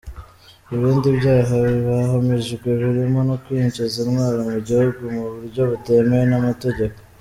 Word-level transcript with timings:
Ibindi 0.75 1.07
byaha 1.19 1.57
bahamijwe 1.87 2.67
birimo 2.81 3.19
no 3.29 3.35
kwinjiza 3.43 3.95
intwaro 4.03 4.39
mu 4.51 4.57
gihugu 4.67 5.01
mu 5.15 5.23
buryo 5.33 5.61
butemewe 5.69 6.25
n’amategeko. 6.29 6.97